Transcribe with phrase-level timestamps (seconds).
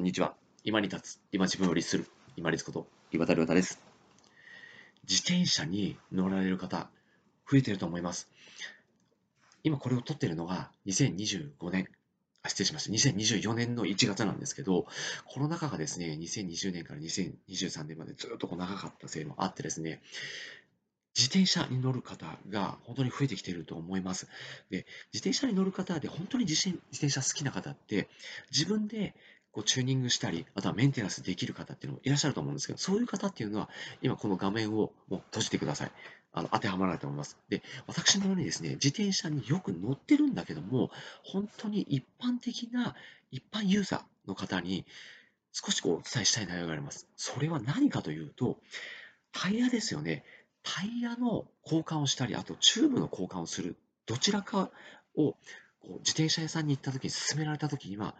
[0.00, 0.34] こんにちは。
[0.64, 3.82] 今に立つ、今自分を律する、今立こと岩田亮太です。
[5.06, 6.88] 自転車に乗られる方、
[7.46, 8.26] 増えてると思います。
[9.62, 11.86] 今これを撮ってるのが2025年、
[12.42, 13.10] あ失礼しました。
[13.10, 14.86] 2024年の1月なんですけど、
[15.26, 20.00] コロナ禍がですね、2020年から2023年までずっとこう長かったせいもあってですね、
[21.14, 24.28] 自転車に乗る方が本当に増えてきていると思います。
[24.70, 28.08] で、自転車に乗る方で本当に自転車好きな方って、
[28.50, 29.14] 自分で
[29.52, 33.68] こうチューニングしたり、あとはメンテナンスできる方っていうのもいらっしゃると思うんですけど、そういう方っていうのは、
[34.02, 35.92] 今この画面をもう閉じてください。
[36.32, 37.36] あの当てはまらないと思います。
[37.48, 40.90] で、私のようにですね、自転車によく乗ってるんだけども、
[41.24, 42.94] 本当に一般的な
[43.30, 44.86] 一般ユーザーの方に
[45.52, 47.08] 少しこうお伝えしたい内容があります。
[47.16, 48.58] それは何かというと、
[49.32, 50.24] タイヤですよね。
[50.62, 54.70] タイヤの交換をしたり、あとチューブの交換をする、どちらか
[55.16, 55.34] を
[55.80, 58.14] こう自転車屋さんに行った時に勧められた時には、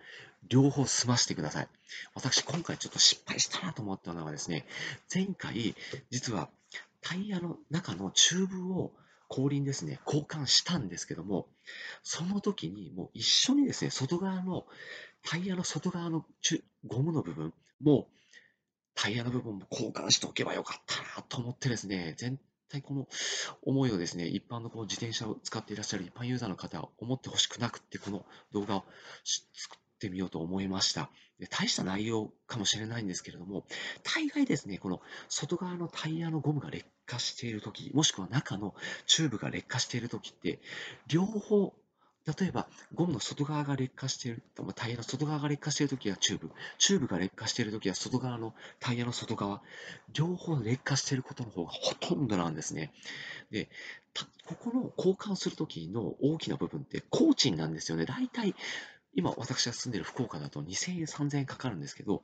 [0.48, 1.68] 両方済ましてください。
[2.14, 4.66] 私、今回ちょっと失敗したなと思ったのはですね、
[5.12, 5.74] 前回、
[6.10, 6.50] 実は
[7.00, 8.92] タイヤの中のチューブを
[9.28, 11.48] 後輪ですね、交換したんですけども、
[12.02, 14.66] その時にもう一緒にですね、外側の、
[15.22, 16.24] タイヤの外側の
[16.86, 18.08] ゴムの部分も
[18.94, 22.38] タイヤの部分も交換しておけばよかったなと思ってですね、全
[22.70, 23.08] 対この
[23.62, 28.84] 思いをですね、一般のこの自転車を使っていらっしゃる一般ユーザーの方は思ってほしくなくって、この動画を
[29.24, 31.10] 作ってみようと思いました。
[31.50, 33.64] 大した内容かもしれないんですけれども、
[34.02, 38.74] 大概ですね、この外側のタイヤのゴムが劣化しているとき、もしくは中の
[39.06, 40.60] チューブが劣化しているときって、
[41.08, 41.74] 両方
[42.26, 44.42] 例えば、ゴムの外側が劣化している、
[44.74, 49.62] タイヤの外側が劣化しているときはチューブ、チューブが劣化しているときは外側のタイヤの外側、
[50.12, 52.92] 両方劣化していることの方がほとんどなんですね。
[53.50, 53.70] で、
[54.46, 58.04] ここの交換するときの大きな部分って工賃なんですよね。
[58.04, 58.54] 大体
[59.14, 62.22] 今、私が住んでいる福岡だと2000円、3000円かかるんですけど、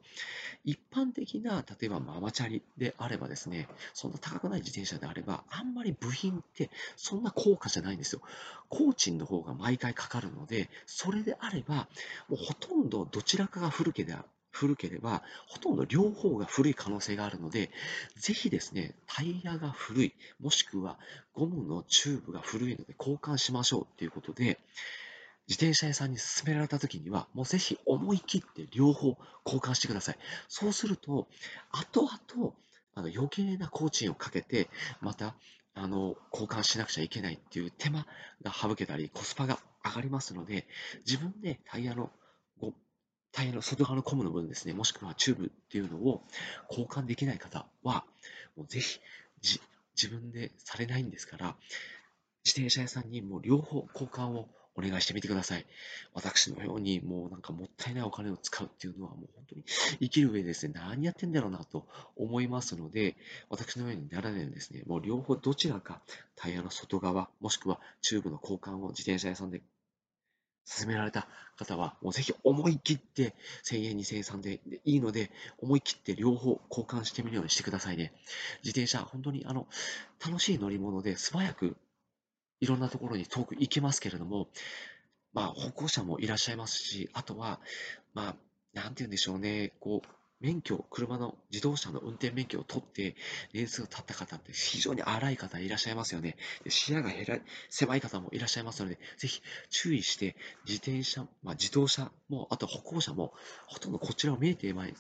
[0.65, 8.21] 一般的な、例えばママチャリであればですね、そんな高くない自転車であれば、あんまり部品ってそんな高価じゃないんですよ。
[8.69, 11.89] 工賃の方が毎回かかるので、それであれば、
[12.29, 17.71] もうほとんどどちらかが古ければ、古ければ、ほとんど両方が古い可能性があるので、
[18.17, 20.99] ぜひですね、タイヤが古い、もしくは
[21.35, 24.59] ゴムのチューブが古いので交換しましょうということで、
[25.49, 30.19] 自転車屋さんに勧められた時には、もうぜひ思い切って両方交換してください。
[30.49, 31.29] そうすると、
[31.71, 32.53] 後々、
[32.95, 34.69] あの余計な工賃をかけて、
[35.01, 35.37] また、
[35.75, 38.07] あの、交換しなくちゃいけないっていう手間
[38.43, 40.67] が省けたり、コスパが上がりますので、
[41.07, 42.11] 自分でタイヤの、
[43.33, 46.23] タイヤの外側のコムの部分ですね、もしくはチューブっていうのを
[46.71, 48.05] 交換できない方は、
[48.57, 48.99] もうぜひ
[49.43, 51.57] 自分でされないんですから、
[52.45, 55.67] 自転車屋さんにもう両方交換をお願いしてみてください。
[56.15, 59.65] 私のようにもうなんかもったいないお金を使うっていうのはもう本当に
[60.01, 63.17] 生きる上でですね、何やってんだろうなと思いますので、
[63.49, 66.01] 私のようにならないようにですね、もう両方どちらか
[66.35, 69.63] タイヤの外側、もしくはチューブの交換を自転車屋さんで
[70.69, 78.13] 勧められた方は、もうぜひ思い切って1000円、2000円、3000円でいいので、思い切って両方交換してみるようにしてくださいね。
[78.65, 79.67] 自転車、本当にあの
[80.25, 81.77] 楽しい乗り物で素早く
[82.61, 84.49] いろんなところに遠く行けますけれども、
[85.33, 87.61] まあ、歩行者もいらっしゃいますし、あとは、
[88.15, 88.37] まあ、
[88.73, 90.09] なんて言うんでしょうね、こう、
[90.41, 93.17] 免許、車の自動車の運転免許を取って
[93.55, 96.37] 年数が経った方って非常に荒い方いらっしゃいますよね。
[96.63, 97.39] で視野が減ら
[97.71, 99.41] 狭い方もいらっしゃいますので、ぜひ
[99.71, 103.33] 注意して自転車、まあ、自動車も、あと歩行者も
[103.67, 104.95] ほとんどこちらを見えていない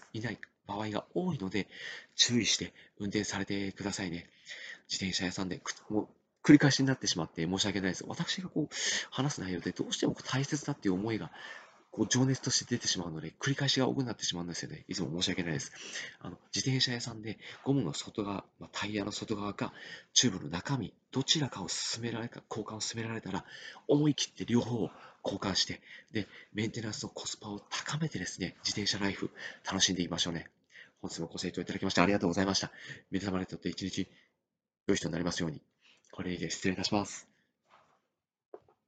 [0.67, 1.69] 場合が多いので、
[2.15, 4.27] 注意して運転されてくださいね。
[4.89, 6.09] 自転車屋さんでもう
[6.47, 8.05] 繰り返しになってしまって申し訳ないです。
[8.07, 8.75] 私がこう
[9.11, 11.33] 話す内容でどうしても大切だっていう思いが
[11.91, 14.85] こう情熱として出てしまうので、繰り返しが多くなってしまうんですよね。
[14.87, 15.73] いつも申し訳ないです。
[16.21, 19.73] あの自転車屋さんでゴムの外側、まあ、タイヤの外側か、
[20.13, 23.45] チューブの中身、どちらかを進められか、交換を進められたら、
[23.89, 24.91] 思い切って両方を
[25.25, 25.81] 交換して、
[26.13, 29.31] で、メンテナンスのコスパを高めてですね、自転車ライフ
[29.65, 30.47] 楽しんでいきましょうね。
[31.03, 32.71] 本日もご清聴いただきましてありがとうございました。
[33.11, 34.07] 皆様にとって一日
[34.87, 35.61] 良い人になりますように。
[36.17, 37.29] これで失礼いたします。